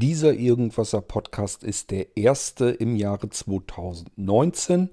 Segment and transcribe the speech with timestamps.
[0.00, 4.90] Dieser Irgendwasser Podcast ist der erste im Jahre 2019,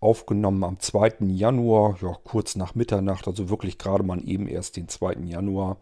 [0.00, 1.26] aufgenommen am 2.
[1.26, 5.16] Januar, ja, kurz nach Mitternacht, also wirklich gerade mal eben erst den 2.
[5.26, 5.76] Januar.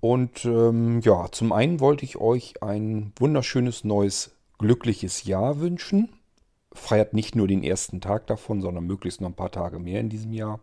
[0.00, 6.08] Und ähm, ja, zum einen wollte ich euch ein wunderschönes neues glückliches Jahr wünschen.
[6.72, 10.08] Feiert nicht nur den ersten Tag davon, sondern möglichst noch ein paar Tage mehr in
[10.08, 10.60] diesem Jahr.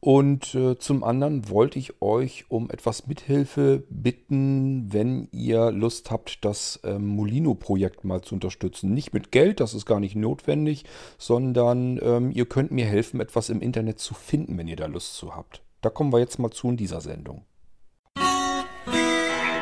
[0.00, 6.42] Und äh, zum anderen wollte ich euch um etwas Mithilfe bitten, wenn ihr Lust habt,
[6.44, 8.94] das ähm, Molino-Projekt mal zu unterstützen.
[8.94, 10.86] Nicht mit Geld, das ist gar nicht notwendig,
[11.18, 15.16] sondern ähm, ihr könnt mir helfen, etwas im Internet zu finden, wenn ihr da Lust
[15.16, 15.60] zu habt.
[15.82, 17.44] Da kommen wir jetzt mal zu in dieser Sendung.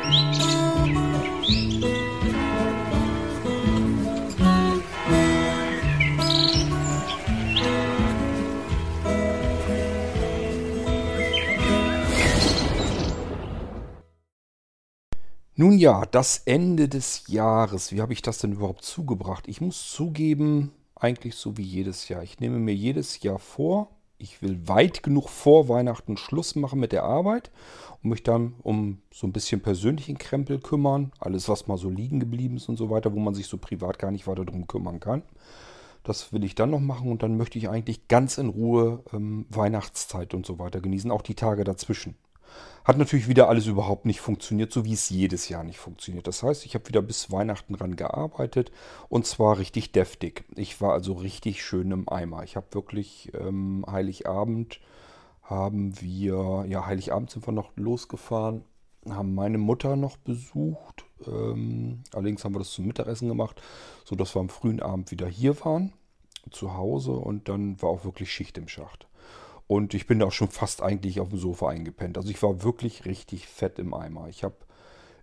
[0.05, 1.98] Musik
[15.59, 17.91] Nun ja, das Ende des Jahres.
[17.91, 19.45] Wie habe ich das denn überhaupt zugebracht?
[19.49, 22.23] Ich muss zugeben, eigentlich so wie jedes Jahr.
[22.23, 26.93] Ich nehme mir jedes Jahr vor, ich will weit genug vor Weihnachten Schluss machen mit
[26.93, 27.51] der Arbeit
[28.01, 31.11] und mich dann um so ein bisschen persönlichen Krempel kümmern.
[31.19, 33.99] Alles, was mal so liegen geblieben ist und so weiter, wo man sich so privat
[33.99, 35.23] gar nicht weiter drum kümmern kann.
[36.03, 39.45] Das will ich dann noch machen und dann möchte ich eigentlich ganz in Ruhe ähm,
[39.49, 42.15] Weihnachtszeit und so weiter genießen, auch die Tage dazwischen.
[42.83, 46.27] Hat natürlich wieder alles überhaupt nicht funktioniert, so wie es jedes Jahr nicht funktioniert.
[46.27, 48.71] Das heißt, ich habe wieder bis Weihnachten dran gearbeitet
[49.09, 50.45] und zwar richtig deftig.
[50.55, 52.43] Ich war also richtig schön im Eimer.
[52.43, 54.79] Ich habe wirklich ähm, Heiligabend
[55.43, 58.63] haben wir, ja, Heiligabend sind wir noch losgefahren,
[59.07, 61.05] haben meine Mutter noch besucht.
[61.25, 63.61] Ähm, allerdings haben wir das zum Mittagessen gemacht,
[64.05, 65.93] sodass wir am frühen Abend wieder hier waren,
[66.51, 69.08] zu Hause und dann war auch wirklich Schicht im Schacht.
[69.69, 72.17] Und ich bin auch schon fast eigentlich auf dem Sofa eingepennt.
[72.17, 74.27] Also ich war wirklich richtig fett im Eimer.
[74.27, 74.55] Ich habe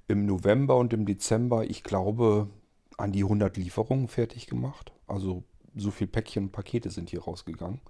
[0.07, 2.49] im November und im Dezember, ich glaube,
[2.97, 4.93] an die 100 Lieferungen fertig gemacht.
[5.09, 5.43] Also
[5.75, 7.81] so viel Päckchen und Pakete sind hier rausgegangen.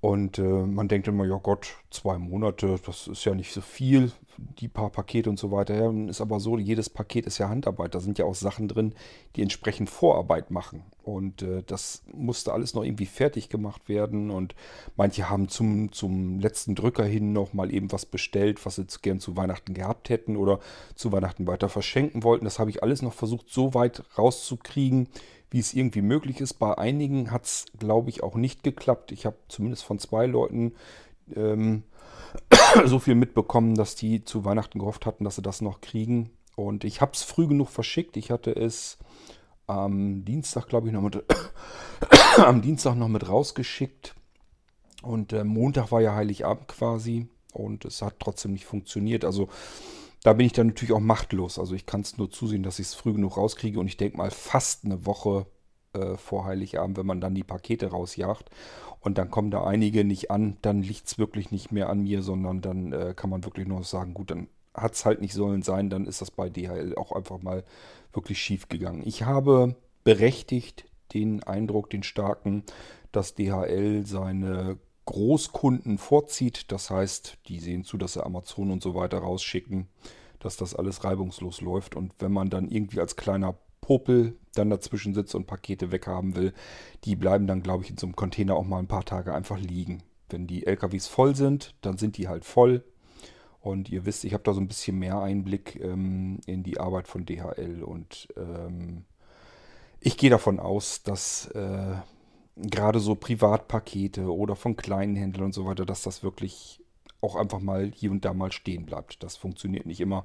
[0.00, 4.12] Und äh, man denkt immer, ja Gott, zwei Monate, das ist ja nicht so viel,
[4.38, 5.74] die paar Pakete und so weiter.
[5.74, 7.94] Ja, ist aber so, jedes Paket ist ja Handarbeit.
[7.94, 8.94] Da sind ja auch Sachen drin,
[9.36, 10.84] die entsprechend Vorarbeit machen.
[11.02, 14.30] Und äh, das musste alles noch irgendwie fertig gemacht werden.
[14.30, 14.54] Und
[14.96, 19.20] manche haben zum, zum letzten Drücker hin noch mal eben was bestellt, was sie gern
[19.20, 20.60] zu Weihnachten gehabt hätten oder
[20.94, 22.46] zu Weihnachten weiter verschenken wollten.
[22.46, 25.08] Das habe ich alles noch versucht, so weit rauszukriegen,
[25.50, 26.54] wie es irgendwie möglich ist.
[26.54, 29.12] Bei einigen hat es, glaube ich, auch nicht geklappt.
[29.12, 30.74] Ich habe zumindest von zwei Leuten
[31.34, 31.82] ähm,
[32.84, 36.30] so viel mitbekommen, dass die zu Weihnachten gehofft hatten, dass sie das noch kriegen.
[36.56, 38.16] Und ich habe es früh genug verschickt.
[38.16, 38.98] Ich hatte es
[39.66, 41.22] am Dienstag, glaube ich, noch mit,
[42.36, 44.14] am Dienstag noch mit rausgeschickt.
[45.02, 47.28] Und äh, Montag war ja Heiligabend quasi.
[47.52, 49.24] Und es hat trotzdem nicht funktioniert.
[49.24, 49.48] Also
[50.22, 51.58] da bin ich dann natürlich auch machtlos.
[51.58, 54.18] Also ich kann es nur zusehen, dass ich es früh genug rauskriege und ich denke
[54.18, 55.46] mal fast eine Woche
[55.92, 58.50] äh, vor Heiligabend, wenn man dann die Pakete rausjagt
[59.00, 62.22] und dann kommen da einige nicht an, dann liegt es wirklich nicht mehr an mir,
[62.22, 65.62] sondern dann äh, kann man wirklich nur sagen, gut, dann hat es halt nicht sollen
[65.62, 67.64] sein, dann ist das bei DHL auch einfach mal
[68.12, 69.02] wirklich schief gegangen.
[69.04, 72.62] Ich habe berechtigt den Eindruck, den starken,
[73.10, 74.78] dass DHL seine
[75.10, 76.70] Großkunden vorzieht.
[76.70, 79.88] Das heißt, die sehen zu, dass sie Amazon und so weiter rausschicken,
[80.38, 81.96] dass das alles reibungslos läuft.
[81.96, 86.52] Und wenn man dann irgendwie als kleiner Popel dann dazwischen sitzt und Pakete weghaben will,
[87.04, 89.58] die bleiben dann, glaube ich, in so einem Container auch mal ein paar Tage einfach
[89.58, 90.02] liegen.
[90.28, 92.84] Wenn die LKWs voll sind, dann sind die halt voll.
[93.60, 97.08] Und ihr wisst, ich habe da so ein bisschen mehr Einblick ähm, in die Arbeit
[97.08, 97.82] von DHL.
[97.82, 99.04] Und ähm,
[99.98, 101.96] ich gehe davon aus, dass äh,
[102.56, 106.82] gerade so Privatpakete oder von kleinen Händlern und so weiter, dass das wirklich
[107.20, 109.22] auch einfach mal hier und da mal stehen bleibt.
[109.22, 110.24] Das funktioniert nicht immer,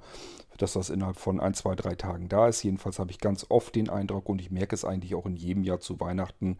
[0.58, 2.64] dass das innerhalb von ein, zwei, drei Tagen da ist.
[2.64, 5.64] Jedenfalls habe ich ganz oft den Eindruck und ich merke es eigentlich auch in jedem
[5.64, 6.58] Jahr zu Weihnachten,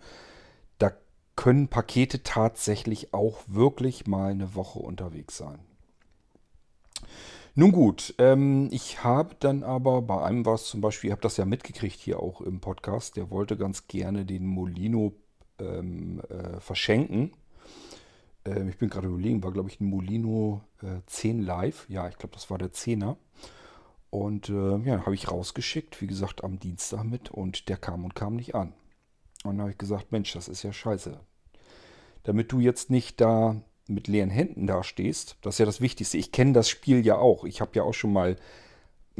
[0.78, 0.92] da
[1.36, 5.60] können Pakete tatsächlich auch wirklich mal eine Woche unterwegs sein.
[7.58, 11.24] Nun gut, ähm, ich habe dann aber, bei einem war es zum Beispiel, ihr habt
[11.24, 15.14] das ja mitgekriegt hier auch im Podcast, der wollte ganz gerne den Molino
[15.60, 17.32] ähm, äh, verschenken.
[18.46, 21.86] Ähm, ich bin gerade überlegen, war glaube ich ein Molino äh, 10 Live.
[21.90, 23.18] Ja, ich glaube, das war der 10er.
[24.10, 28.16] Und äh, ja, habe ich rausgeschickt, wie gesagt, am Dienstag mit und der kam und
[28.16, 28.74] kam nicht an.
[29.44, 31.20] Und dann habe ich gesagt, Mensch, das ist ja scheiße.
[32.24, 36.18] Damit du jetzt nicht da mit leeren Händen dastehst, das ist ja das Wichtigste.
[36.18, 37.44] Ich kenne das Spiel ja auch.
[37.44, 38.38] Ich habe ja auch schon mal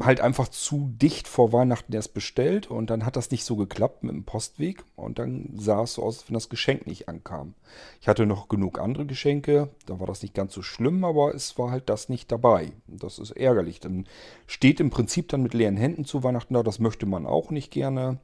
[0.00, 4.02] halt einfach zu dicht vor Weihnachten erst bestellt und dann hat das nicht so geklappt
[4.02, 7.54] mit dem Postweg und dann sah es so aus, als wenn das Geschenk nicht ankam.
[8.02, 11.58] Ich hatte noch genug andere Geschenke, da war das nicht ganz so schlimm, aber es
[11.58, 12.72] war halt das nicht dabei.
[12.86, 13.80] Das ist ärgerlich.
[13.80, 14.06] Dann
[14.46, 17.70] steht im Prinzip dann mit leeren Händen zu Weihnachten da, das möchte man auch nicht
[17.70, 18.18] gerne.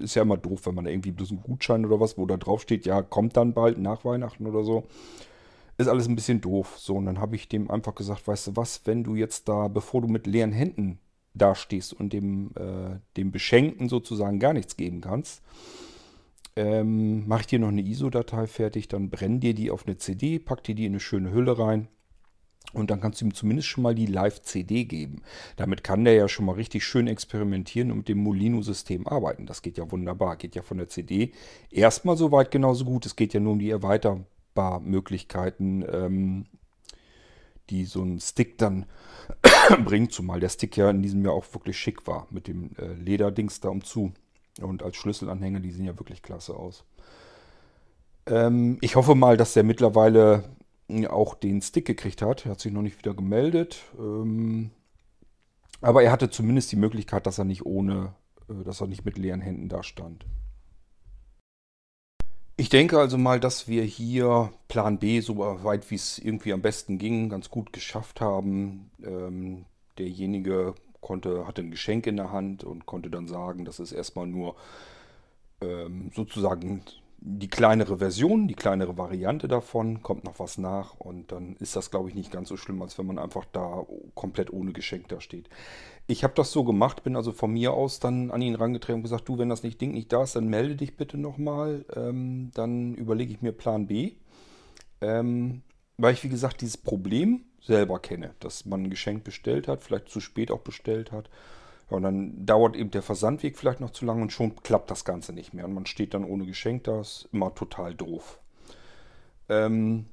[0.00, 2.62] Ist ja immer doof, wenn man irgendwie bloß einen Gutschein oder was, wo da drauf
[2.62, 4.84] steht, ja, kommt dann bald nach Weihnachten oder so
[5.82, 6.76] ist alles ein bisschen doof.
[6.78, 9.68] So, und dann habe ich dem einfach gesagt, weißt du was, wenn du jetzt da,
[9.68, 10.98] bevor du mit leeren Händen
[11.34, 15.42] dastehst und dem, äh, dem Beschenkten sozusagen gar nichts geben kannst,
[16.56, 20.38] ähm, mach ich dir noch eine ISO-Datei fertig, dann brenn dir die auf eine CD,
[20.38, 21.88] pack dir die in eine schöne Hülle rein
[22.72, 25.22] und dann kannst du ihm zumindest schon mal die Live-CD geben.
[25.56, 29.46] Damit kann der ja schon mal richtig schön experimentieren und mit dem Molino-System arbeiten.
[29.46, 30.36] Das geht ja wunderbar.
[30.36, 31.32] Geht ja von der CD
[31.70, 33.04] erstmal soweit genauso gut.
[33.04, 34.26] Es geht ja nur um die Erweiterung
[34.80, 36.46] Möglichkeiten, ähm,
[37.70, 38.86] die so ein Stick dann
[39.84, 42.92] bringt, zumal der Stick ja in diesem Jahr auch wirklich schick war, mit dem äh,
[42.94, 44.12] Lederdings da umzu.
[44.60, 46.84] Und als Schlüsselanhänger, die sehen ja wirklich klasse aus.
[48.26, 50.44] Ähm, ich hoffe mal, dass der mittlerweile
[51.08, 52.44] auch den Stick gekriegt hat.
[52.44, 53.80] Er hat sich noch nicht wieder gemeldet.
[53.98, 54.70] Ähm,
[55.80, 58.14] aber er hatte zumindest die Möglichkeit, dass er nicht ohne,
[58.48, 60.26] äh, dass er nicht mit leeren Händen da stand.
[62.62, 66.62] Ich denke also mal, dass wir hier Plan B, so weit wie es irgendwie am
[66.62, 68.88] besten ging, ganz gut geschafft haben.
[69.04, 69.64] Ähm,
[69.98, 74.28] derjenige konnte, hatte ein Geschenk in der Hand und konnte dann sagen, das ist erstmal
[74.28, 74.54] nur
[75.60, 76.84] ähm, sozusagen
[77.18, 81.90] die kleinere Version, die kleinere Variante davon, kommt noch was nach und dann ist das,
[81.90, 83.84] glaube ich, nicht ganz so schlimm, als wenn man einfach da
[84.14, 85.48] komplett ohne Geschenk da steht.
[86.06, 89.02] Ich habe das so gemacht, bin also von mir aus dann an ihn rangetreten und
[89.02, 91.84] gesagt, du, wenn das nicht Ding nicht da ist, dann melde dich bitte nochmal.
[91.94, 94.12] Ähm, dann überlege ich mir Plan B.
[95.00, 95.62] Ähm,
[95.96, 100.08] weil ich, wie gesagt, dieses Problem selber kenne, dass man ein Geschenk bestellt hat, vielleicht
[100.08, 101.30] zu spät auch bestellt hat
[101.92, 105.04] ja, und dann dauert eben der Versandweg vielleicht noch zu lang und schon klappt das
[105.04, 105.66] Ganze nicht mehr.
[105.66, 108.40] Und man steht dann ohne Geschenk da, ist immer total doof.
[109.48, 110.06] Ähm,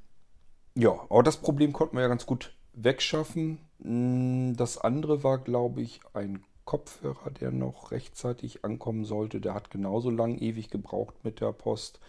[0.76, 2.54] ja, aber das Problem konnten wir ja ganz gut
[2.84, 3.60] wegschaffen.
[3.82, 9.42] Hm, das andere war, glaube ich, ein Kopfhörer, der noch rechtzeitig ankommen sollte.
[9.42, 12.00] Der hat genauso lang ewig gebraucht mit der Post.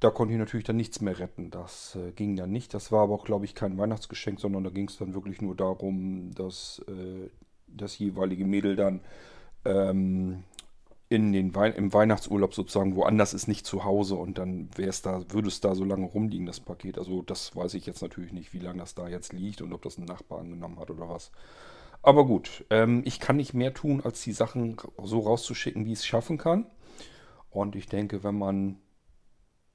[0.00, 1.50] Da konnte ich natürlich dann nichts mehr retten.
[1.50, 2.74] Das äh, ging dann nicht.
[2.74, 5.54] Das war aber auch, glaube ich, kein Weihnachtsgeschenk, sondern da ging es dann wirklich nur
[5.54, 7.28] darum, dass äh,
[7.68, 9.00] das jeweilige Mädel dann
[9.64, 10.42] ähm,
[11.12, 15.02] in den Wei im Weihnachtsurlaub sozusagen woanders ist, nicht zu Hause und dann wäre es
[15.02, 16.98] da, würde es da so lange rumliegen, das Paket.
[16.98, 19.82] Also das weiß ich jetzt natürlich nicht, wie lange das da jetzt liegt und ob
[19.82, 21.30] das ein Nachbar angenommen hat oder was.
[22.02, 26.00] Aber gut, ähm, ich kann nicht mehr tun, als die Sachen so rauszuschicken, wie ich
[26.00, 26.66] es schaffen kann.
[27.50, 28.78] Und ich denke, wenn man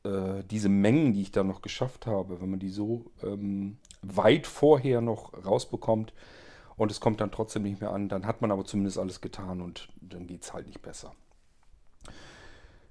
[0.03, 4.47] äh, diese Mengen, die ich da noch geschafft habe, wenn man die so ähm, weit
[4.47, 6.13] vorher noch rausbekommt,
[6.77, 9.61] und es kommt dann trotzdem nicht mehr an, dann hat man aber zumindest alles getan
[9.61, 11.13] und dann geht es halt nicht besser.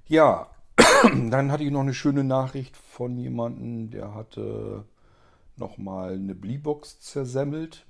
[0.09, 0.51] Ja,
[1.31, 4.85] dann hatte ich noch eine schöne Nachricht von jemandem, der hatte
[5.57, 7.87] nochmal eine Bleebox zersemmelt.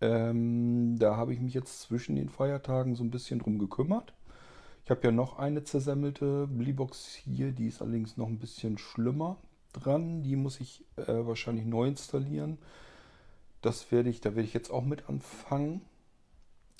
[0.00, 4.14] Ähm, da habe ich mich jetzt zwischen den Feiertagen so ein bisschen drum gekümmert.
[4.84, 9.36] Ich habe ja noch eine zersemmelte Bleebox hier, die ist allerdings noch ein bisschen schlimmer
[9.74, 10.22] dran.
[10.22, 12.56] Die muss ich äh, wahrscheinlich neu installieren.
[13.60, 15.82] Das werde ich, da werde ich jetzt auch mit anfangen.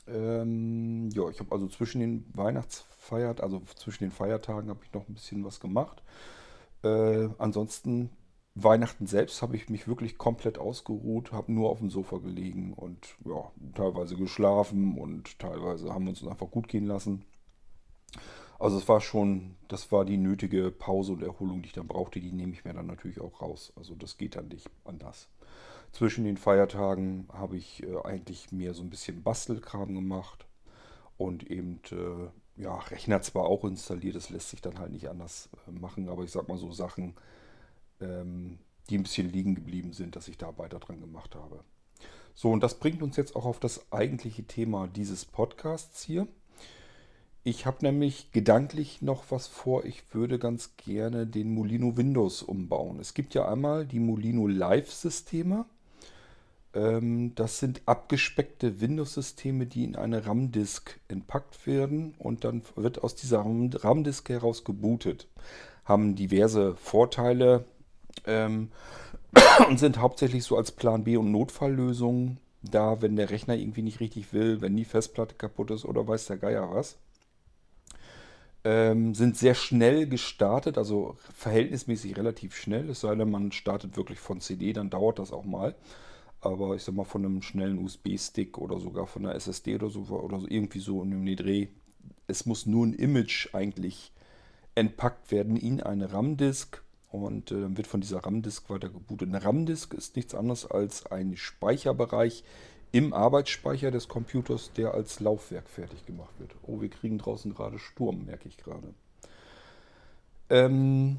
[0.09, 5.09] Ähm, ja, ich habe also zwischen den Weihnachtsfeiertagen, also zwischen den Feiertagen habe ich noch
[5.09, 6.03] ein bisschen was gemacht.
[6.83, 8.11] Äh, ansonsten
[8.55, 13.15] Weihnachten selbst habe ich mich wirklich komplett ausgeruht, habe nur auf dem Sofa gelegen und
[13.27, 17.25] ja, teilweise geschlafen und teilweise haben wir uns einfach gut gehen lassen.
[18.59, 22.21] Also es war schon, das war die nötige Pause und Erholung, die ich dann brauchte,
[22.21, 23.75] die nehme ich mir dann natürlich auch raus.
[23.77, 25.29] Also das geht dann nicht anders.
[25.97, 30.45] Zwischen den Feiertagen habe ich äh, eigentlich mehr so ein bisschen Bastelkram gemacht
[31.17, 35.49] und eben, äh, ja, Rechner zwar auch installiert, das lässt sich dann halt nicht anders
[35.67, 37.15] äh, machen, aber ich sag mal so Sachen,
[38.03, 38.59] ähm,
[38.91, 41.65] die ein bisschen liegen geblieben sind, dass ich da weiter dran gemacht habe.
[42.35, 46.29] So, und das bringt uns jetzt auch auf das eigentliche Thema dieses Podcasts hier.
[47.43, 49.87] Ich habe nämlich gedanklich noch was vor.
[49.87, 53.01] Ich würde ganz gerne den Molino Windows umbauen.
[53.01, 55.65] Es gibt ja einmal die Molino Live-Systeme.
[56.77, 63.15] Ähm, das sind abgespeckte Windows-Systeme, die in eine RAM-Disk entpackt werden und dann wird aus
[63.15, 65.27] dieser RAM-Disk heraus gebootet.
[65.87, 67.65] Haben diverse Vorteile
[68.27, 68.69] ähm,
[69.69, 74.01] und sind hauptsächlich so als Plan B und Notfalllösungen da, wenn der Rechner irgendwie nicht
[74.01, 76.99] richtig will, wenn die Festplatte kaputt ist oder weiß der Geier was.
[78.65, 82.91] Ähm, sind sehr schnell gestartet, also verhältnismäßig relativ schnell.
[82.91, 85.75] Es sei denn, man startet wirklich von CD, dann dauert das auch mal.
[86.47, 90.01] Aber ich sag mal von einem schnellen USB-Stick oder sogar von einer SSD oder so
[90.01, 91.69] oder so irgendwie so in dem Dreh.
[92.27, 94.13] Es muss nur ein Image eigentlich
[94.75, 99.29] entpackt werden in eine RAM-Disk und äh, dann wird von dieser RAM-Disk weiter gebootet.
[99.29, 102.45] Eine RAM-Disk ist nichts anderes als ein Speicherbereich
[102.93, 106.55] im Arbeitsspeicher des Computers, der als Laufwerk fertig gemacht wird.
[106.63, 108.95] Oh, wir kriegen draußen gerade Sturm, merke ich gerade.
[110.49, 111.19] Ähm,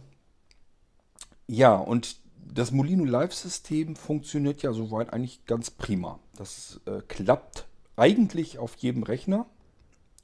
[1.48, 6.20] ja, und das Molino Live-System funktioniert ja soweit eigentlich ganz prima.
[6.36, 9.46] Das äh, klappt eigentlich auf jedem Rechner.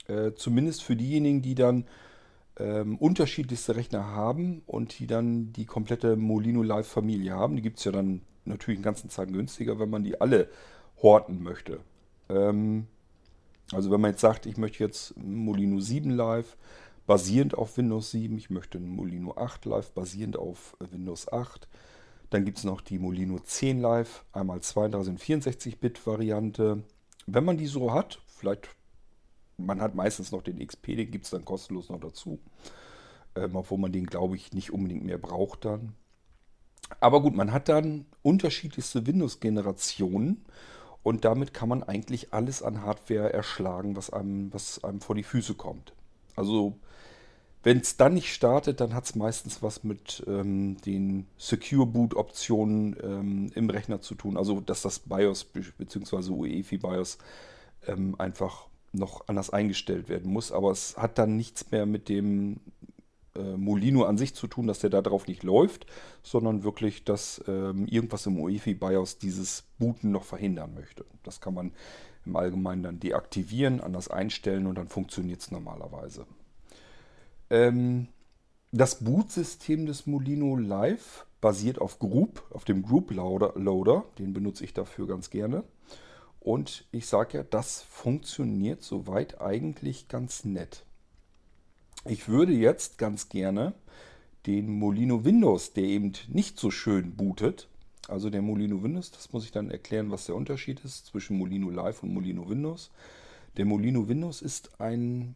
[0.07, 1.85] Äh, zumindest für diejenigen, die dann
[2.57, 7.55] ähm, unterschiedlichste Rechner haben und die dann die komplette Molino Live-Familie haben.
[7.55, 10.49] Die gibt es ja dann natürlich in ganzen Zeiten günstiger, wenn man die alle
[11.01, 11.79] horten möchte.
[12.29, 12.87] Ähm,
[13.71, 16.57] also wenn man jetzt sagt, ich möchte jetzt Molino 7 Live
[17.07, 21.67] basierend auf Windows 7, ich möchte Molino 8 Live basierend auf Windows 8,
[22.33, 26.83] dann gibt es noch die Molino 10 Live, einmal 32 und 64-Bit-Variante.
[27.27, 28.69] Wenn man die so hat, vielleicht,
[29.57, 32.39] man hat meistens noch den XP, den gibt es dann kostenlos noch dazu.
[33.35, 35.93] Ähm, obwohl man den, glaube ich, nicht unbedingt mehr braucht dann.
[36.99, 40.45] Aber gut, man hat dann unterschiedlichste Windows-Generationen
[41.01, 45.23] und damit kann man eigentlich alles an Hardware erschlagen, was einem, was einem vor die
[45.23, 45.93] Füße kommt.
[46.35, 46.79] Also
[47.63, 52.13] wenn es dann nicht startet, dann hat es meistens was mit ähm, den Secure Boot
[52.13, 54.37] Optionen ähm, im Rechner zu tun.
[54.37, 56.29] Also dass das BIOS bzw.
[56.29, 57.17] UEFI BIOS
[57.87, 60.51] ähm, einfach noch anders eingestellt werden muss.
[60.51, 62.59] Aber es hat dann nichts mehr mit dem
[63.35, 65.85] äh, Molino an sich zu tun, dass der da drauf nicht läuft,
[66.21, 71.05] sondern wirklich, dass ähm, irgendwas im UEFI BIOS dieses Booten noch verhindern möchte.
[71.23, 71.71] Das kann man
[72.25, 76.25] im Allgemeinen dann deaktivieren, anders einstellen und dann funktioniert es normalerweise.
[77.49, 78.07] Ähm,
[78.71, 84.05] das Bootsystem des Molino Live basiert auf Group, auf dem Group Loader.
[84.17, 85.63] Den benutze ich dafür ganz gerne.
[86.39, 90.85] Und ich sage ja, das funktioniert soweit eigentlich ganz nett.
[92.05, 93.73] Ich würde jetzt ganz gerne
[94.45, 97.69] den Molino Windows, der eben nicht so schön bootet,
[98.09, 101.69] also der Molino Windows, das muss ich dann erklären, was der Unterschied ist zwischen Molino
[101.69, 102.91] Live und Molino Windows.
[103.55, 105.35] Der Molino Windows ist ein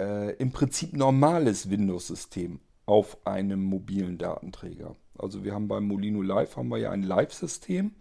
[0.00, 4.96] äh, im Prinzip normales Windows-System auf einem mobilen Datenträger.
[5.18, 7.92] Also wir haben beim Molino Live haben wir ja ein Live-System,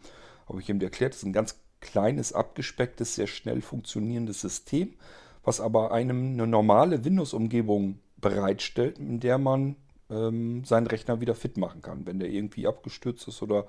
[0.47, 4.93] habe ich eben erklärt, das ist ein ganz kleines, abgespecktes, sehr schnell funktionierendes System,
[5.43, 9.75] was aber einem eine normale Windows-Umgebung bereitstellt, in der man
[10.09, 12.05] ähm, seinen Rechner wieder fit machen kann.
[12.05, 13.65] Wenn der irgendwie abgestürzt ist oder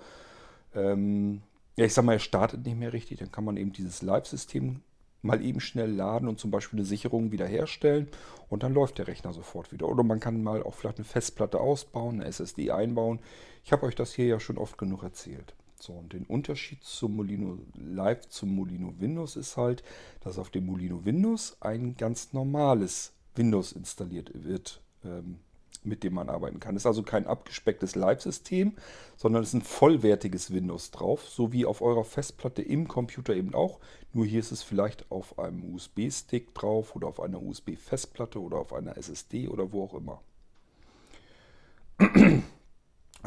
[0.74, 1.42] ähm,
[1.76, 4.80] ja, ich sag mal, er startet nicht mehr richtig, dann kann man eben dieses Live-System
[5.22, 8.08] mal eben schnell laden und zum Beispiel eine Sicherung wiederherstellen
[8.48, 9.88] und dann läuft der Rechner sofort wieder.
[9.88, 13.20] Oder man kann mal auch vielleicht eine Festplatte ausbauen, eine SSD einbauen.
[13.64, 15.54] Ich habe euch das hier ja schon oft genug erzählt.
[15.80, 19.82] So, und den Unterschied zum Molino Live zum Molino Windows ist halt,
[20.20, 24.80] dass auf dem Molino Windows ein ganz normales Windows installiert wird.
[25.04, 25.40] Ähm,
[25.86, 26.76] mit dem man arbeiten kann.
[26.76, 28.74] Es ist also kein abgespecktes Live-System,
[29.16, 33.54] sondern es ist ein vollwertiges Windows drauf, so wie auf eurer Festplatte im Computer eben
[33.54, 33.80] auch.
[34.12, 38.72] Nur hier ist es vielleicht auf einem USB-Stick drauf oder auf einer USB-Festplatte oder auf
[38.72, 40.20] einer SSD oder wo auch immer.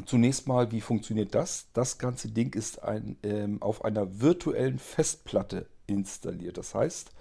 [0.05, 1.67] Zunächst mal, wie funktioniert das?
[1.73, 6.57] Das ganze Ding ist ein, ähm, auf einer virtuellen Festplatte installiert.
[6.57, 7.11] Das heißt,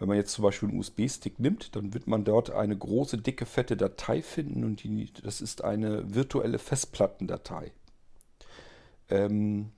[0.00, 3.44] wenn man jetzt zum Beispiel einen USB-Stick nimmt, dann wird man dort eine große, dicke,
[3.44, 7.70] fette Datei finden und die, das ist eine virtuelle Festplattendatei.
[9.10, 9.72] Ähm,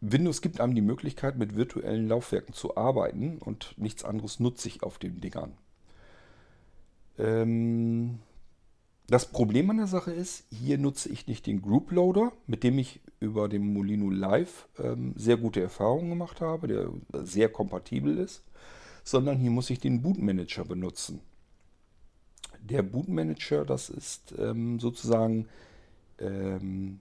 [0.00, 4.82] Windows gibt einem die Möglichkeit, mit virtuellen Laufwerken zu arbeiten und nichts anderes nutze ich
[4.82, 5.52] auf den Dingern.
[7.18, 8.20] Ähm,
[9.10, 12.78] das Problem an der Sache ist, hier nutze ich nicht den Group Loader, mit dem
[12.78, 16.90] ich über den Molino Live ähm, sehr gute Erfahrungen gemacht habe, der
[17.24, 18.42] sehr kompatibel ist
[19.04, 21.20] sondern hier muss ich den Bootmanager benutzen.
[22.60, 25.48] Der Bootmanager, das ist ähm, sozusagen
[26.18, 27.00] ähm,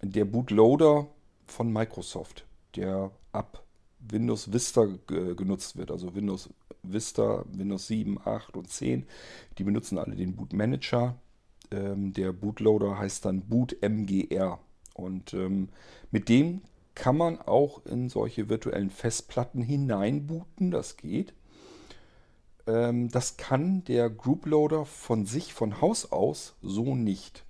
[0.00, 1.08] der Bootloader
[1.46, 3.64] von Microsoft, der ab
[3.98, 5.90] Windows Vista genutzt wird.
[5.90, 6.48] Also Windows
[6.82, 9.06] Vista, Windows 7, 8 und 10,
[9.58, 11.16] die benutzen alle den Bootmanager.
[11.70, 14.58] Ähm, der Bootloader heißt dann BootMGR.
[14.94, 15.68] Und ähm,
[16.10, 16.62] mit dem
[16.94, 20.70] kann man auch in solche virtuellen Festplatten hineinbooten.
[20.70, 21.32] Das geht.
[22.66, 27.44] Ähm, das kann der Grouploader von sich, von Haus aus, so nicht.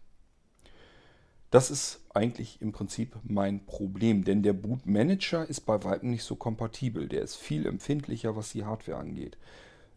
[1.50, 6.24] Das ist eigentlich im Prinzip mein Problem, denn der Boot Manager ist bei weitem nicht
[6.24, 7.08] so kompatibel.
[7.08, 9.38] Der ist viel empfindlicher, was die Hardware angeht.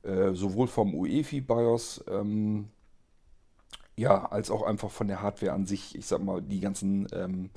[0.04, 2.70] Äh, sowohl vom UEFI BIOS ähm,
[3.98, 5.96] ja, als auch einfach von der Hardware an sich.
[5.96, 7.50] Ich sag mal, die ganzen ähm,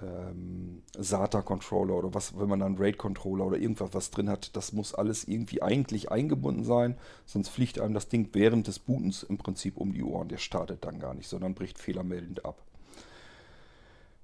[0.00, 4.94] ähm, SATA-Controller oder was, wenn man dann RAID-Controller oder irgendwas was drin hat, das muss
[4.94, 6.96] alles irgendwie eigentlich eingebunden sein,
[7.26, 10.28] sonst fliegt einem das Ding während des Bootens im Prinzip um die Ohren.
[10.28, 12.62] Der startet dann gar nicht, sondern bricht fehlermeldend ab.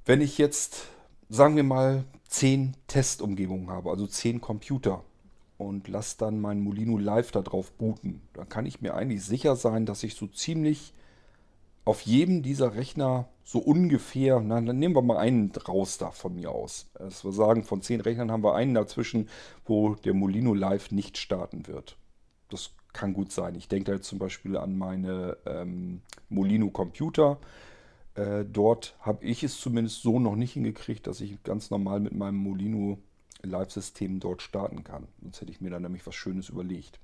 [0.09, 0.87] Wenn ich jetzt,
[1.29, 5.05] sagen wir mal, 10 Testumgebungen habe, also 10 Computer
[5.59, 9.55] und lasse dann mein Molino Live da drauf booten, dann kann ich mir eigentlich sicher
[9.55, 10.95] sein, dass ich so ziemlich
[11.85, 16.37] auf jedem dieser Rechner so ungefähr, na, dann nehmen wir mal einen raus da von
[16.37, 16.87] mir aus.
[16.95, 19.29] Dass wir sagen, von zehn Rechnern haben wir einen dazwischen,
[19.67, 21.99] wo der Molino Live nicht starten wird.
[22.49, 23.55] Das kann gut sein.
[23.57, 26.01] Ich denke da jetzt zum Beispiel an meine ähm,
[26.31, 27.39] Molino Computer.
[28.19, 32.15] Äh, dort habe ich es zumindest so noch nicht hingekriegt, dass ich ganz normal mit
[32.15, 32.99] meinem Molino
[33.43, 35.07] Live-System dort starten kann.
[35.23, 36.99] Sonst hätte ich mir da nämlich was Schönes überlegt.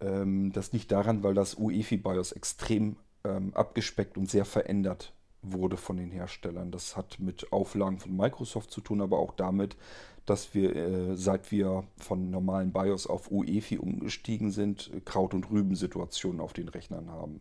[0.00, 5.12] Ähm, das liegt daran, weil das UEFI BIOS extrem ähm, abgespeckt und sehr verändert
[5.42, 6.70] wurde von den Herstellern.
[6.70, 9.76] Das hat mit Auflagen von Microsoft zu tun, aber auch damit,
[10.26, 16.40] dass wir, äh, seit wir von normalen BIOS auf UEFI umgestiegen sind, Kraut- und Rüben-Situationen
[16.40, 17.40] auf den Rechnern haben.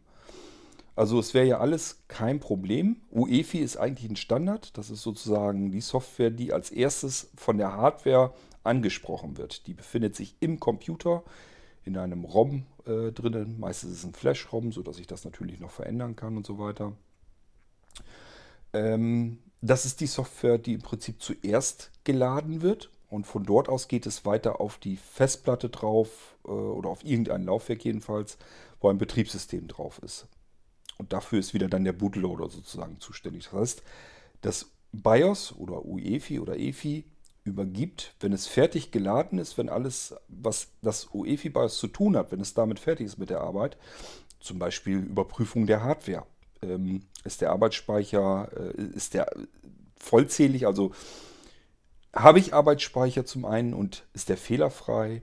[0.98, 2.98] Also es wäre ja alles kein Problem.
[3.12, 4.76] UEFI ist eigentlich ein Standard.
[4.80, 9.68] Das ist sozusagen die Software, die als erstes von der Hardware angesprochen wird.
[9.68, 11.24] Die befindet sich im Computer
[11.86, 13.60] in einem ROM äh, drinnen.
[13.60, 16.94] Meistens ist es ein Flash-ROM, sodass ich das natürlich noch verändern kann und so weiter.
[18.74, 22.90] Ähm, das ist die Software, die im Prinzip zuerst geladen wird.
[23.08, 27.46] Und von dort aus geht es weiter auf die Festplatte drauf äh, oder auf irgendein
[27.46, 28.40] Laufwerk jedenfalls,
[28.82, 30.26] wo ein Betriebssystem drauf ist.
[30.98, 33.46] Und dafür ist wieder dann der Bootloader sozusagen zuständig.
[33.46, 33.84] Das heißt,
[34.42, 37.06] das BIOS oder UEFI oder EFI
[37.44, 42.32] übergibt, wenn es fertig geladen ist, wenn alles, was das UEFI BIOS zu tun hat,
[42.32, 43.78] wenn es damit fertig ist mit der Arbeit,
[44.40, 46.26] zum Beispiel Überprüfung der Hardware.
[46.62, 49.32] Ähm, ist der Arbeitsspeicher, äh, ist der
[49.98, 50.92] vollzählig, also
[52.14, 55.22] habe ich Arbeitsspeicher zum einen und ist der fehlerfrei?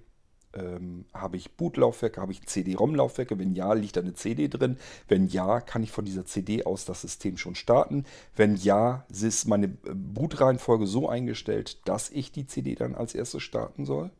[0.54, 3.38] Ähm, habe ich Bootlaufwerke, habe ich CD-ROM-Laufwerke?
[3.38, 4.78] Wenn ja, liegt da eine CD drin?
[5.08, 8.04] Wenn ja, kann ich von dieser CD aus das System schon starten?
[8.36, 13.42] Wenn ja, ist meine äh, Bootreihenfolge so eingestellt, dass ich die CD dann als erstes
[13.42, 14.10] starten soll?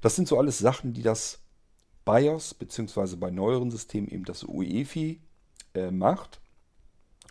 [0.00, 1.40] Das sind so alles Sachen, die das
[2.04, 3.16] BIOS bzw.
[3.16, 5.20] bei neueren Systemen eben das UEFI
[5.74, 6.40] äh, macht.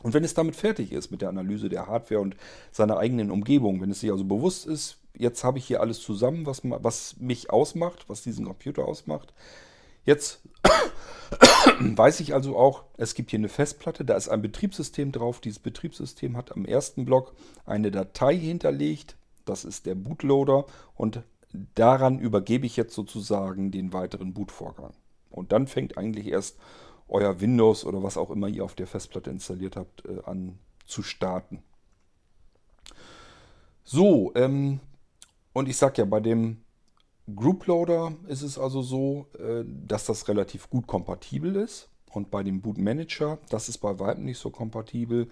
[0.03, 2.35] Und wenn es damit fertig ist mit der Analyse der Hardware und
[2.71, 6.45] seiner eigenen Umgebung, wenn es sich also bewusst ist, jetzt habe ich hier alles zusammen,
[6.45, 9.33] was, was mich ausmacht, was diesen Computer ausmacht.
[10.05, 10.41] Jetzt
[11.79, 15.41] weiß ich also auch, es gibt hier eine Festplatte, da ist ein Betriebssystem drauf.
[15.41, 17.33] Dieses Betriebssystem hat am ersten Block
[17.65, 19.17] eine Datei hinterlegt.
[19.45, 21.21] Das ist der Bootloader und
[21.75, 24.93] daran übergebe ich jetzt sozusagen den weiteren Bootvorgang.
[25.29, 26.57] Und dann fängt eigentlich erst
[27.07, 31.03] euer Windows oder was auch immer ihr auf der Festplatte installiert habt, äh, an zu
[31.03, 31.63] starten.
[33.83, 34.81] So, ähm,
[35.57, 36.57] und ich sage ja, bei dem
[37.35, 41.89] Group Loader ist es also so, äh, dass das relativ gut kompatibel ist.
[42.11, 45.29] Und bei dem Boot Manager, das ist bei weitem nicht so kompatibel.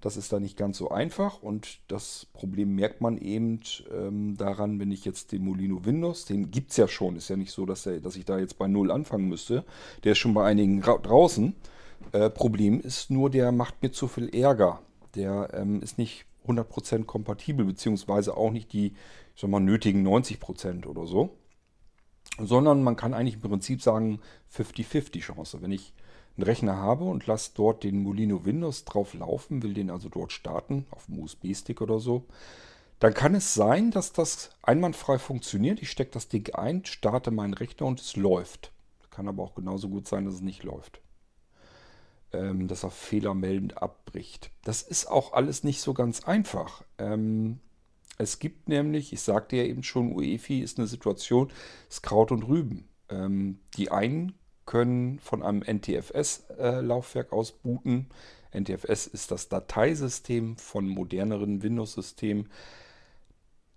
[0.00, 3.60] Das ist da nicht ganz so einfach und das Problem merkt man eben
[3.92, 7.36] ähm, daran, wenn ich jetzt den Molino Windows, den gibt es ja schon, ist ja
[7.36, 9.62] nicht so, dass, der, dass ich da jetzt bei Null anfangen müsste.
[10.04, 11.54] Der ist schon bei einigen draußen.
[12.12, 14.80] Äh, Problem ist nur, der macht mir zu viel Ärger.
[15.14, 18.94] Der ähm, ist nicht 100% kompatibel, beziehungsweise auch nicht die
[19.36, 21.36] ich sag mal, nötigen 90% oder so.
[22.38, 24.20] Sondern man kann eigentlich im Prinzip sagen
[24.54, 25.62] 50-50 Chance.
[25.62, 25.92] Wenn ich
[26.36, 30.32] einen Rechner habe und lasse dort den Molino Windows drauf laufen, will den also dort
[30.32, 32.26] starten, auf dem USB-Stick oder so,
[32.98, 35.82] dann kann es sein, dass das einwandfrei funktioniert.
[35.82, 38.72] Ich stecke das Ding ein, starte meinen Rechner und es läuft.
[39.10, 41.00] Kann aber auch genauso gut sein, dass es nicht läuft.
[42.32, 44.50] Ähm, dass er fehlermeldend abbricht.
[44.64, 46.82] Das ist auch alles nicht so ganz einfach.
[46.98, 47.60] Ähm,
[48.18, 51.52] es gibt nämlich, ich sagte ja eben schon, UEFI ist eine Situation,
[51.88, 52.88] es Kraut und Rüben.
[53.08, 54.34] Ähm, die einen
[54.64, 58.08] können von einem NTFS-Laufwerk aus booten.
[58.52, 62.48] NTFS ist das Dateisystem von moderneren Windows-Systemen.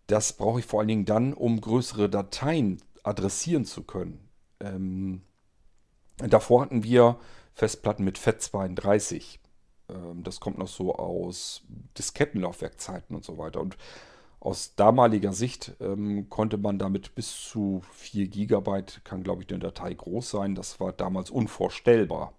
[0.08, 4.28] Das brauche ich vor allen Dingen dann, um größere Dateien adressieren zu können.
[4.60, 5.22] Ähm,
[6.18, 7.20] davor hatten wir
[7.60, 9.38] Festplatten mit FAT32.
[9.90, 11.62] Ähm, das kommt noch so aus
[11.98, 13.60] Diskettenlaufwerkzeiten und so weiter.
[13.60, 13.78] Und
[14.40, 19.60] aus damaliger Sicht ähm, konnte man damit bis zu 4 GB, kann glaube ich eine
[19.60, 20.56] Datei groß sein.
[20.56, 22.32] Das war damals unvorstellbar,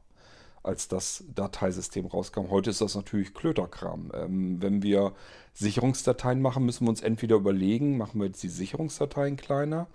[0.62, 2.48] als das Dateisystem rauskam.
[2.48, 4.11] Heute ist das natürlich Klöterkram.
[4.14, 5.12] Ähm, wenn wir
[5.52, 9.87] Sicherungsdateien machen, müssen wir uns entweder überlegen, machen wir jetzt die Sicherungsdateien kleiner.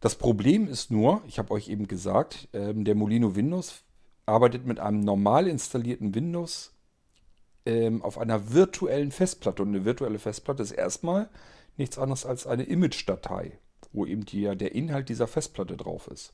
[0.00, 3.84] Das Problem ist nur, ich habe euch eben gesagt, ähm, der Molino Windows
[4.30, 6.72] arbeitet mit einem normal installierten Windows
[7.66, 9.62] ähm, auf einer virtuellen Festplatte.
[9.62, 11.28] Und eine virtuelle Festplatte ist erstmal
[11.76, 13.58] nichts anderes als eine Image-Datei,
[13.92, 16.32] wo eben die, der Inhalt dieser Festplatte drauf ist.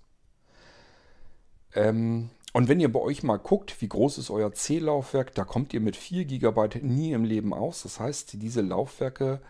[1.75, 5.75] Ähm, und wenn ihr bei euch mal guckt, wie groß ist euer C-Laufwerk, da kommt
[5.75, 7.83] ihr mit 4 GB nie im Leben aus.
[7.83, 9.41] Das heißt, diese Laufwerke,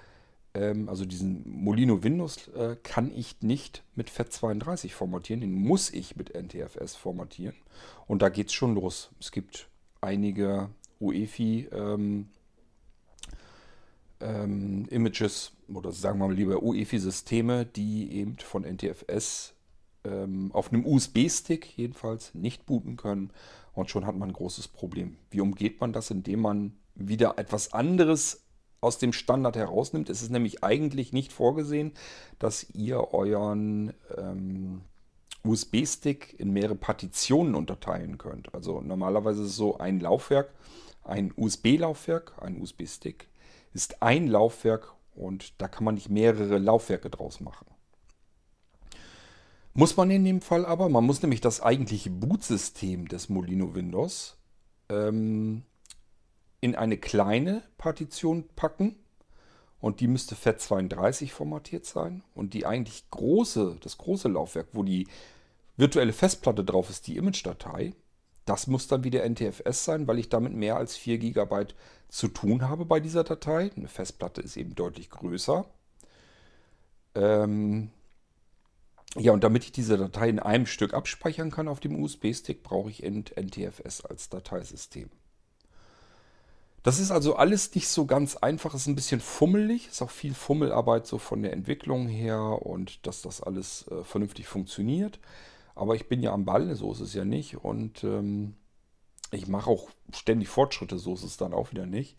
[0.57, 5.40] ähm, also diesen Molino Windows, äh, kann ich nicht mit FAT32 formatieren.
[5.40, 7.55] Den muss ich mit NTFS formatieren.
[8.07, 9.11] Und da geht es schon los.
[9.21, 9.69] Es gibt
[10.01, 12.29] einige UEFI ähm,
[14.21, 19.53] ähm, Images oder sagen wir mal lieber UEFI-Systeme, die eben von NTFS
[20.05, 23.31] ähm, auf einem USB-Stick jedenfalls nicht booten können.
[23.75, 25.19] Und schon hat man ein großes Problem.
[25.31, 26.11] Wie umgeht man das?
[26.11, 28.46] Indem man wieder etwas anderes
[28.87, 30.09] aus dem Standard herausnimmt.
[30.09, 31.92] Es ist nämlich eigentlich nicht vorgesehen,
[32.38, 34.83] dass ihr euren ähm,
[35.42, 38.55] USB-Stick in mehrere Partitionen unterteilen könnt.
[38.55, 40.53] Also normalerweise ist es so ein Laufwerk,
[41.03, 43.29] ein USB-Laufwerk, ein USB-Stick
[43.75, 47.66] ist ein Laufwerk und da kann man nicht mehrere Laufwerke draus machen.
[49.75, 54.38] Muss man in dem Fall aber, man muss nämlich das eigentliche Bootsystem des Molino Windows
[54.88, 55.64] ähm,
[56.61, 58.97] in eine kleine Partition packen
[59.81, 65.07] und die müsste FAT32 formatiert sein und die eigentlich große, das große Laufwerk, wo die
[65.77, 67.92] virtuelle Festplatte drauf ist, die Image-Datei,
[68.47, 71.66] das muss dann wieder NTFS sein, weil ich damit mehr als 4 GB
[72.09, 73.73] zu tun habe bei dieser Datei.
[73.77, 75.66] Eine Festplatte ist eben deutlich größer.
[77.16, 77.90] Ähm
[79.16, 82.90] ja, und damit ich diese Datei in einem Stück abspeichern kann auf dem USB-Stick, brauche
[82.90, 85.11] ich NTFS als Dateisystem.
[86.87, 90.35] Das ist also alles nicht so ganz einfach, ist ein bisschen fummelig, ist auch viel
[90.35, 95.18] Fummelarbeit so von der Entwicklung her und dass das alles äh, vernünftig funktioniert.
[95.75, 97.57] Aber ich bin ja am Ball, so ist es ja nicht.
[97.57, 98.55] Und ähm,
[99.33, 102.16] ich mache auch ständig Fortschritte, so ist es dann auch wieder nicht.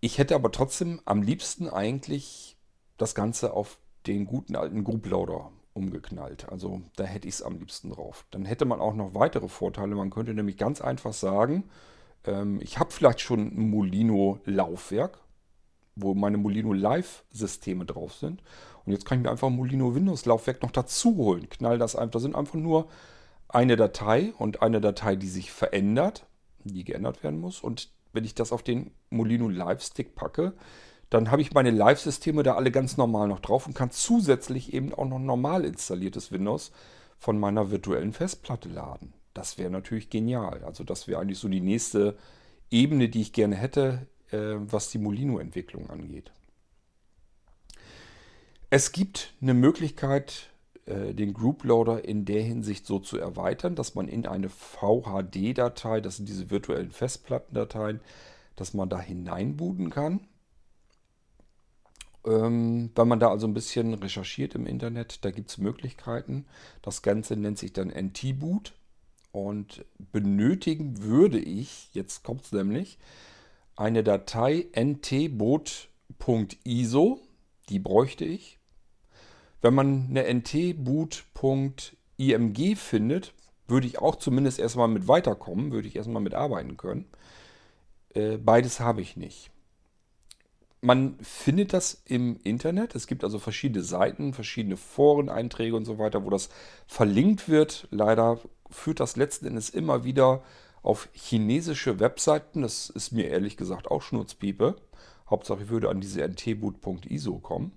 [0.00, 2.56] Ich hätte aber trotzdem am liebsten eigentlich
[2.98, 5.08] das Ganze auf den guten alten Group
[5.72, 6.48] umgeknallt.
[6.48, 8.26] Also da hätte ich es am liebsten drauf.
[8.32, 9.94] Dann hätte man auch noch weitere Vorteile.
[9.94, 11.70] Man könnte nämlich ganz einfach sagen,
[12.24, 15.18] ähm, ich habe vielleicht schon ein Molino-Laufwerk,
[15.96, 18.42] wo meine Molino Live-Systeme drauf sind.
[18.84, 21.48] Und jetzt kann ich mir einfach ein Molino Windows-Laufwerk noch dazu holen.
[21.48, 22.12] Knall das einfach.
[22.12, 22.88] Da sind einfach nur
[23.48, 26.26] eine Datei und eine Datei, die sich verändert,
[26.64, 27.60] die geändert werden muss.
[27.60, 30.54] Und wenn ich das auf den Molino Live-Stick packe,
[31.10, 34.94] dann habe ich meine Live-Systeme da alle ganz normal noch drauf und kann zusätzlich eben
[34.94, 36.70] auch noch normal installiertes Windows
[37.18, 39.12] von meiner virtuellen Festplatte laden.
[39.34, 40.64] Das wäre natürlich genial.
[40.64, 42.16] Also das wäre eigentlich so die nächste
[42.70, 46.32] Ebene, die ich gerne hätte, äh, was die Molino-Entwicklung angeht.
[48.70, 50.50] Es gibt eine Möglichkeit,
[50.86, 56.00] äh, den Group Loader in der Hinsicht so zu erweitern, dass man in eine VHD-Datei,
[56.00, 58.00] das sind diese virtuellen Festplattendateien,
[58.56, 60.20] dass man da hineinbooten kann.
[62.24, 66.44] Ähm, wenn man da also ein bisschen recherchiert im Internet, da gibt es Möglichkeiten.
[66.82, 68.74] Das Ganze nennt sich dann NT-Boot.
[69.32, 72.98] Und benötigen würde ich, jetzt kommt es nämlich,
[73.76, 75.90] eine Datei ntboot.iso,
[77.68, 78.58] die bräuchte ich.
[79.62, 81.96] Wenn man eine ntboot.img
[82.76, 83.34] findet,
[83.68, 87.06] würde ich auch zumindest erstmal mit weiterkommen, würde ich erstmal mit arbeiten können.
[88.14, 89.49] Äh, beides habe ich nicht.
[90.82, 92.94] Man findet das im Internet.
[92.94, 96.48] Es gibt also verschiedene Seiten, verschiedene Foreneinträge und so weiter, wo das
[96.86, 97.86] verlinkt wird.
[97.90, 98.40] Leider
[98.70, 100.42] führt das letzten Endes immer wieder
[100.82, 102.62] auf chinesische Webseiten.
[102.62, 104.76] Das ist mir ehrlich gesagt auch Schnurzpiepe.
[105.28, 107.72] Hauptsache ich würde an diese ntboot.iso kommen.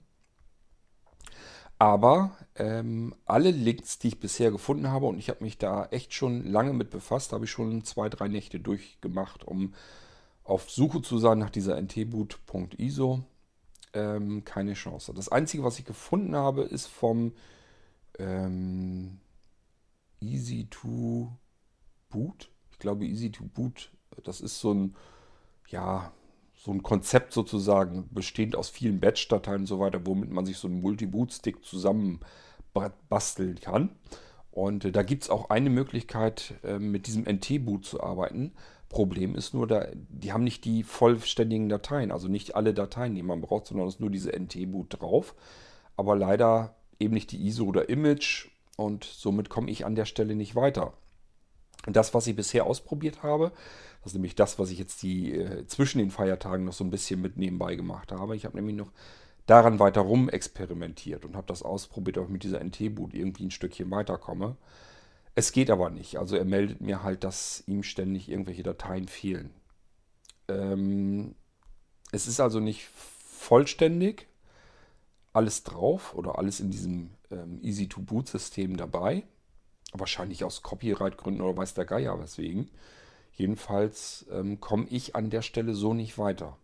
[1.77, 6.13] Aber ähm, alle Links, die ich bisher gefunden habe, und ich habe mich da echt
[6.13, 9.73] schon lange mit befasst, habe ich schon zwei, drei Nächte durchgemacht, um
[10.43, 13.23] auf Suche zu sein nach dieser ntboot.iso.
[13.93, 15.13] Ähm, keine Chance.
[15.13, 17.33] Das Einzige, was ich gefunden habe, ist vom
[18.17, 19.19] ähm,
[20.19, 21.31] Easy to
[22.09, 22.49] Boot.
[22.71, 23.91] Ich glaube, Easy to Boot,
[24.23, 24.95] das ist so ein,
[25.67, 26.11] ja,
[26.55, 30.67] so ein Konzept sozusagen, bestehend aus vielen Batch-Dateien und so weiter, womit man sich so
[30.67, 32.19] einen Multi-Boot-Stick zusammen
[33.09, 33.95] basteln kann.
[34.51, 38.53] Und äh, da gibt es auch eine Möglichkeit, äh, mit diesem NT-Boot zu arbeiten.
[38.93, 43.23] Problem ist nur, da, die haben nicht die vollständigen Dateien, also nicht alle Dateien, die
[43.23, 45.35] man braucht, sondern es ist nur diese NT-Boot drauf.
[45.97, 50.35] Aber leider eben nicht die ISO oder Image und somit komme ich an der Stelle
[50.35, 50.93] nicht weiter.
[51.85, 53.51] Das, was ich bisher ausprobiert habe,
[54.03, 56.91] das ist nämlich das, was ich jetzt die, äh, zwischen den Feiertagen noch so ein
[56.91, 58.35] bisschen mit nebenbei gemacht habe.
[58.35, 58.91] Ich habe nämlich noch
[59.47, 63.51] daran weiter rum experimentiert und habe das ausprobiert, ob ich mit dieser NT-Boot irgendwie ein
[63.51, 64.55] Stückchen weiterkomme.
[65.35, 66.17] Es geht aber nicht.
[66.17, 69.51] Also er meldet mir halt, dass ihm ständig irgendwelche Dateien fehlen.
[70.47, 71.35] Ähm,
[72.11, 74.27] es ist also nicht vollständig
[75.33, 79.23] alles drauf oder alles in diesem ähm, Easy-to-Boot-System dabei.
[79.91, 82.69] Wahrscheinlich aus Copyright-Gründen oder weiß der Geier weswegen.
[83.31, 86.57] Jedenfalls ähm, komme ich an der Stelle so nicht weiter.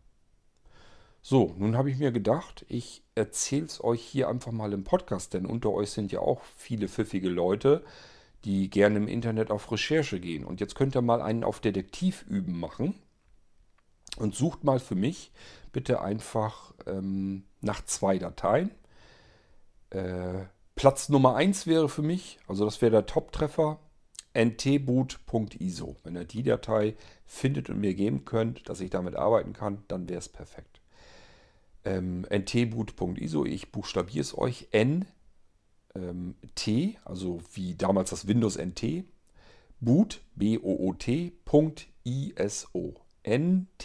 [1.21, 5.33] So, nun habe ich mir gedacht, ich erzähle es euch hier einfach mal im Podcast,
[5.33, 7.83] denn unter euch sind ja auch viele pfiffige Leute,
[8.45, 10.45] die gerne im Internet auf Recherche gehen.
[10.45, 12.95] Und jetzt könnt ihr mal einen auf Detektiv üben machen
[14.17, 15.31] und sucht mal für mich
[15.71, 18.71] bitte einfach ähm, nach zwei Dateien.
[19.89, 23.79] Äh, Platz Nummer 1 wäre für mich, also das wäre der Top-Treffer,
[24.33, 25.97] ntboot.iso.
[26.03, 30.07] Wenn ihr die Datei findet und mir geben könnt, dass ich damit arbeiten kann, dann
[30.07, 30.81] wäre es perfekt.
[31.83, 35.05] Ähm, ntboot.iso, ich buchstabiere es euch, n
[35.95, 39.05] ähm, t, also wie damals das Windows NT,
[39.79, 41.33] boot, b-o-o-t,
[42.03, 42.95] .iso.
[43.23, 43.81] ntboot.iso.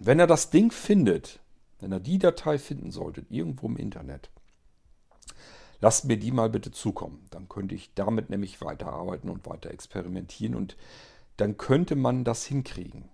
[0.00, 1.40] Wenn ihr das Ding findet,
[1.80, 4.30] wenn ihr die Datei finden solltet, irgendwo im Internet,
[5.80, 7.26] lasst mir die mal bitte zukommen.
[7.30, 10.76] Dann könnte ich damit nämlich weiterarbeiten und weiter experimentieren und
[11.36, 13.08] dann könnte man das hinkriegen.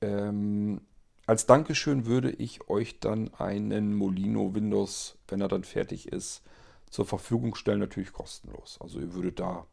[0.00, 0.80] Ähm,
[1.26, 6.42] als Dankeschön würde ich euch dann einen Molino Windows, wenn er dann fertig ist,
[6.88, 8.78] zur Verfügung stellen, natürlich kostenlos.
[8.80, 9.66] Also ihr würdet da,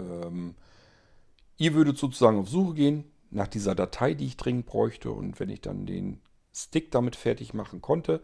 [0.00, 0.56] ähm,
[1.56, 5.50] ihr würdet sozusagen auf Suche gehen nach dieser Datei, die ich dringend bräuchte und wenn
[5.50, 6.20] ich dann den
[6.52, 8.22] Stick damit fertig machen konnte,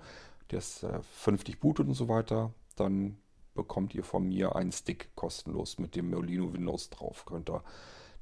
[0.50, 3.18] der ist äh, vernünftig bootet und so weiter, dann
[3.54, 7.24] bekommt ihr von mir einen Stick kostenlos mit dem Molino Windows drauf.
[7.24, 7.62] Könnt ihr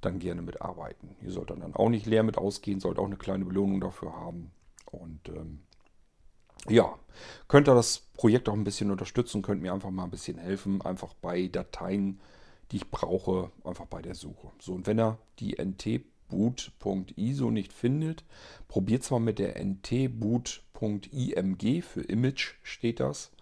[0.05, 1.17] dann gerne mitarbeiten.
[1.23, 4.51] Ihr sollt dann auch nicht leer mit ausgehen, sollt auch eine kleine Belohnung dafür haben.
[4.91, 5.61] Und ähm,
[6.69, 6.99] ja,
[7.49, 10.83] könnt ihr das Projekt auch ein bisschen unterstützen, könnt mir einfach mal ein bisschen helfen,
[10.83, 12.21] einfach bei Dateien,
[12.71, 14.53] die ich brauche, einfach bei der Suche.
[14.61, 18.25] So, und wenn ihr die ntboot.iso nicht findet,
[18.69, 20.63] probiert es mal mit der ntboot.img,
[21.85, 23.33] für Image steht das.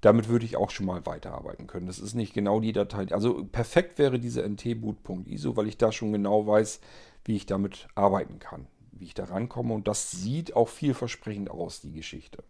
[0.00, 1.86] Damit würde ich auch schon mal weiterarbeiten können.
[1.86, 3.06] Das ist nicht genau die Datei.
[3.12, 6.80] Also perfekt wäre diese ntboot.iso, weil ich da schon genau weiß,
[7.24, 9.74] wie ich damit arbeiten kann, wie ich da rankomme.
[9.74, 12.44] Und das sieht auch vielversprechend aus, die Geschichte.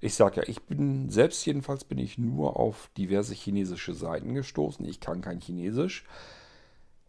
[0.00, 4.84] Ich sage ja, ich bin, selbst jedenfalls bin ich nur auf diverse chinesische Seiten gestoßen.
[4.84, 6.04] Ich kann kein Chinesisch.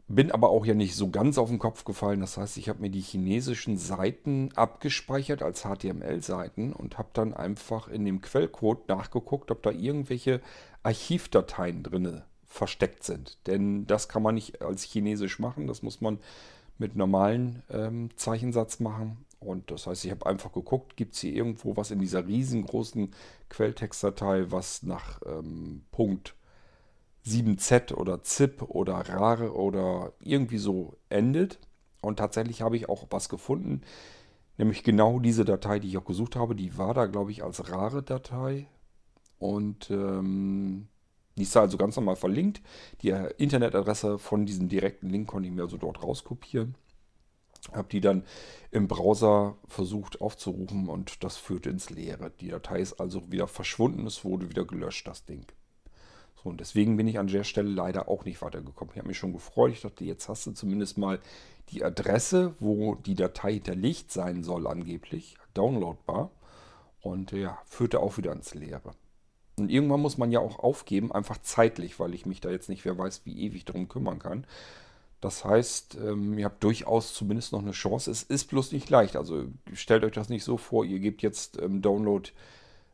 [0.09, 2.19] Bin aber auch ja nicht so ganz auf den Kopf gefallen.
[2.19, 7.87] Das heißt, ich habe mir die chinesischen Seiten abgespeichert als HTML-Seiten und habe dann einfach
[7.87, 10.41] in dem Quellcode nachgeguckt, ob da irgendwelche
[10.83, 13.39] Archivdateien drin versteckt sind.
[13.47, 15.67] Denn das kann man nicht als Chinesisch machen.
[15.67, 16.19] Das muss man
[16.77, 19.25] mit normalen ähm, Zeichensatz machen.
[19.39, 23.11] Und das heißt, ich habe einfach geguckt, gibt es hier irgendwo was in dieser riesengroßen
[23.49, 26.35] Quelltextdatei, was nach ähm, Punkt
[27.25, 31.59] 7Z oder ZIP oder RAR oder irgendwie so endet.
[32.01, 33.81] Und tatsächlich habe ich auch was gefunden,
[34.57, 36.55] nämlich genau diese Datei, die ich auch gesucht habe.
[36.55, 38.67] Die war da, glaube ich, als rare Datei.
[39.39, 40.87] Und ähm,
[41.37, 42.61] die ist da also ganz normal verlinkt.
[43.01, 46.75] Die Internetadresse von diesem direkten Link konnte ich mir also dort rauskopieren.
[47.71, 48.23] Habe die dann
[48.71, 52.31] im Browser versucht aufzurufen und das führte ins Leere.
[52.41, 55.45] Die Datei ist also wieder verschwunden, es wurde wieder gelöscht, das Ding.
[56.43, 58.93] So, und deswegen bin ich an der Stelle leider auch nicht weitergekommen.
[58.93, 59.71] Ich habe mich schon gefreut.
[59.71, 61.19] Ich dachte, jetzt hast du zumindest mal
[61.69, 66.31] die Adresse, wo die Datei hinterlegt sein soll, angeblich, downloadbar.
[67.01, 68.91] Und ja, führte auch wieder ins Leere.
[69.55, 72.85] Und irgendwann muss man ja auch aufgeben, einfach zeitlich, weil ich mich da jetzt nicht,
[72.85, 74.45] wer weiß, wie ewig darum kümmern kann.
[75.21, 78.11] Das heißt, ähm, ihr habt durchaus zumindest noch eine Chance.
[78.11, 79.15] Es ist bloß nicht leicht.
[79.15, 82.29] Also stellt euch das nicht so vor, ihr gebt jetzt ähm, Download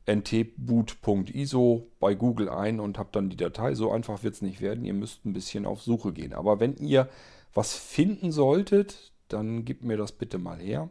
[0.09, 3.75] ntboot.iso bei Google ein und habt dann die Datei.
[3.75, 4.85] So einfach wird es nicht werden.
[4.85, 6.33] Ihr müsst ein bisschen auf Suche gehen.
[6.33, 7.09] Aber wenn ihr
[7.53, 10.89] was finden solltet, dann gebt mir das bitte mal her.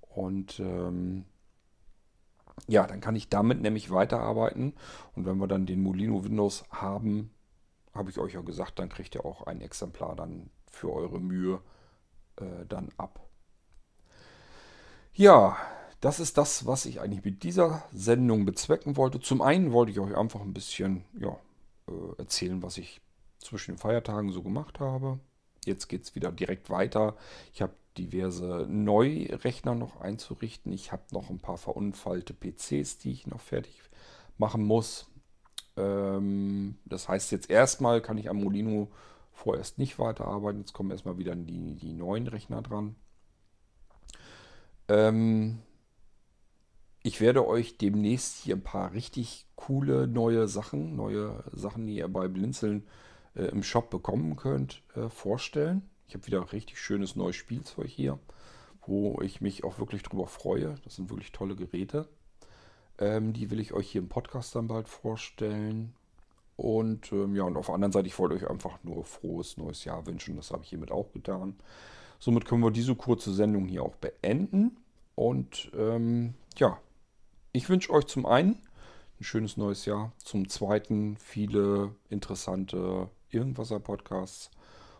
[0.00, 1.24] Und ähm,
[2.66, 4.74] ja, dann kann ich damit nämlich weiterarbeiten.
[5.14, 7.30] Und wenn wir dann den Molino Windows haben,
[7.94, 11.60] habe ich euch ja gesagt, dann kriegt ihr auch ein Exemplar dann für eure Mühe
[12.36, 13.20] äh, dann ab.
[15.12, 15.56] Ja,
[16.00, 19.20] das ist das, was ich eigentlich mit dieser Sendung bezwecken wollte.
[19.20, 21.36] Zum einen wollte ich euch einfach ein bisschen ja,
[21.88, 23.00] äh, erzählen, was ich
[23.38, 25.18] zwischen den Feiertagen so gemacht habe.
[25.64, 27.16] Jetzt geht es wieder direkt weiter.
[27.52, 30.72] Ich habe diverse Neurechner noch einzurichten.
[30.72, 33.80] Ich habe noch ein paar verunfallte PCs, die ich noch fertig
[34.38, 35.08] machen muss.
[35.76, 38.88] Ähm, das heißt, jetzt erstmal kann ich am Molino
[39.32, 40.60] vorerst nicht weiterarbeiten.
[40.60, 42.94] Jetzt kommen erstmal wieder die, die neuen Rechner dran.
[44.88, 45.58] Ähm,
[47.02, 52.08] ich werde euch demnächst hier ein paar richtig coole neue Sachen, neue Sachen, die ihr
[52.08, 52.86] bei Blinzeln
[53.34, 55.82] äh, im Shop bekommen könnt, äh, vorstellen.
[56.06, 58.18] Ich habe wieder richtig schönes neues Spielzeug hier,
[58.86, 60.76] wo ich mich auch wirklich drüber freue.
[60.84, 62.08] Das sind wirklich tolle Geräte.
[62.98, 65.94] Ähm, die will ich euch hier im Podcast dann bald vorstellen.
[66.56, 69.84] Und ähm, ja, und auf der anderen Seite, ich wollte euch einfach nur frohes neues
[69.84, 70.36] Jahr wünschen.
[70.36, 71.54] Das habe ich hiermit auch getan.
[72.18, 74.78] Somit können wir diese kurze Sendung hier auch beenden.
[75.14, 76.78] Und ähm, ja,
[77.52, 78.62] ich wünsche euch zum einen
[79.20, 84.50] ein schönes neues Jahr, zum zweiten viele interessante Irgendwasser-Podcasts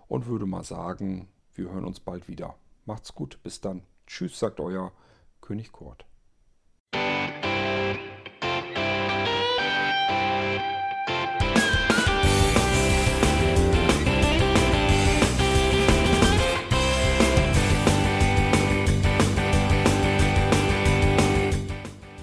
[0.09, 2.57] und würde mal sagen, wir hören uns bald wieder.
[2.85, 3.83] Macht's gut, bis dann.
[4.07, 4.93] Tschüss, sagt euer
[5.41, 6.08] König Kurt.